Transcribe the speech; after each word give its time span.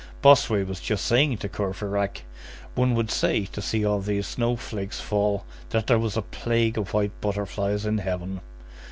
Bossuet 0.23 0.65
was 0.67 0.79
just 0.79 1.05
saying 1.05 1.37
to 1.37 1.47
Courfeyrac:— 1.47 2.23
"One 2.73 2.95
would 2.95 3.11
say, 3.11 3.45
to 3.45 3.61
see 3.61 3.85
all 3.85 3.99
these 4.01 4.25
snow 4.25 4.55
flakes 4.55 4.99
fall, 4.99 5.45
that 5.69 5.85
there 5.85 5.99
was 5.99 6.17
a 6.17 6.23
plague 6.23 6.79
of 6.79 6.95
white 6.95 7.11
butterflies 7.21 7.85
in 7.85 7.99
heaven." 7.99 8.41